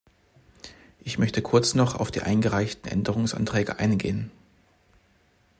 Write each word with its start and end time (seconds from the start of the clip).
Ich 1.01 1.19
möchte 1.19 1.43
kurz 1.43 1.75
noch 1.75 1.93
auf 1.93 2.09
die 2.09 2.21
eingereichten 2.23 2.87
Änderungsanträge 2.87 3.77
eingehen. 3.77 4.31